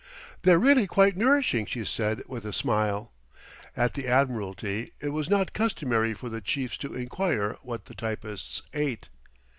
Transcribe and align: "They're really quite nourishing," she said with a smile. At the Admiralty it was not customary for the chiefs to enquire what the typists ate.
"They're 0.41 0.57
really 0.57 0.87
quite 0.87 1.15
nourishing," 1.15 1.67
she 1.67 1.85
said 1.85 2.23
with 2.27 2.43
a 2.43 2.51
smile. 2.53 3.11
At 3.77 3.93
the 3.93 4.07
Admiralty 4.07 4.93
it 4.99 5.09
was 5.09 5.29
not 5.29 5.53
customary 5.53 6.15
for 6.15 6.27
the 6.27 6.41
chiefs 6.41 6.75
to 6.79 6.95
enquire 6.95 7.55
what 7.61 7.85
the 7.85 7.93
typists 7.93 8.63
ate. 8.73 9.09